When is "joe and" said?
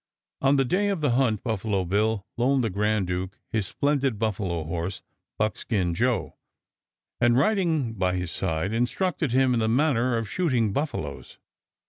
5.93-7.37